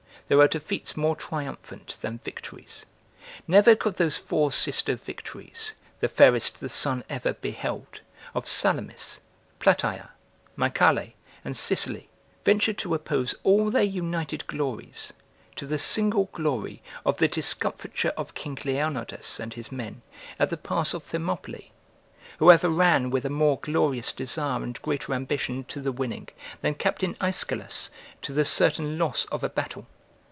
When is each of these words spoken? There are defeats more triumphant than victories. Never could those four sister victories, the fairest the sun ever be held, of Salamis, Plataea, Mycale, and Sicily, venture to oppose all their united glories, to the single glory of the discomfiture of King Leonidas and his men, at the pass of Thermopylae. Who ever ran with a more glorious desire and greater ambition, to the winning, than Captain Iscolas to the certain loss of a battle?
There 0.27 0.39
are 0.39 0.47
defeats 0.47 0.95
more 0.95 1.17
triumphant 1.17 1.97
than 1.99 2.19
victories. 2.19 2.85
Never 3.49 3.75
could 3.75 3.97
those 3.97 4.17
four 4.17 4.49
sister 4.53 4.95
victories, 4.95 5.73
the 5.99 6.07
fairest 6.07 6.61
the 6.61 6.69
sun 6.69 7.03
ever 7.09 7.33
be 7.33 7.51
held, 7.51 7.99
of 8.33 8.47
Salamis, 8.47 9.19
Plataea, 9.59 10.11
Mycale, 10.55 11.11
and 11.43 11.57
Sicily, 11.57 12.07
venture 12.45 12.71
to 12.71 12.93
oppose 12.93 13.35
all 13.43 13.69
their 13.69 13.83
united 13.83 14.47
glories, 14.47 15.11
to 15.57 15.67
the 15.67 15.77
single 15.77 16.29
glory 16.31 16.81
of 17.05 17.17
the 17.17 17.27
discomfiture 17.27 18.13
of 18.15 18.33
King 18.33 18.57
Leonidas 18.63 19.37
and 19.37 19.55
his 19.55 19.69
men, 19.69 20.01
at 20.39 20.49
the 20.49 20.55
pass 20.55 20.93
of 20.93 21.03
Thermopylae. 21.03 21.71
Who 22.39 22.51
ever 22.51 22.69
ran 22.69 23.09
with 23.09 23.25
a 23.25 23.29
more 23.29 23.59
glorious 23.59 24.13
desire 24.13 24.63
and 24.63 24.81
greater 24.81 25.13
ambition, 25.13 25.65
to 25.65 25.81
the 25.81 25.91
winning, 25.91 26.29
than 26.61 26.75
Captain 26.75 27.17
Iscolas 27.21 27.89
to 28.21 28.31
the 28.31 28.45
certain 28.45 28.97
loss 28.97 29.25
of 29.25 29.43
a 29.43 29.49
battle? 29.49 29.87